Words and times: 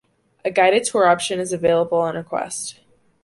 A 0.43 0.49
guided 0.49 0.83
tour 0.85 1.05
option 1.07 1.39
is 1.39 1.53
available 1.53 1.99
on 1.99 2.15
request. 2.15 2.79